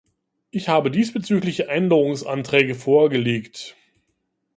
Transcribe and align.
Ich 0.49 0.67
habe 0.67 0.89
diesbezügliche 0.89 1.67
Änderungsanträge 1.67 2.73
vorgelegt. 2.73 3.75